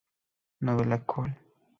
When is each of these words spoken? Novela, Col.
Novela, 0.65 0.97
Col. 1.05 1.29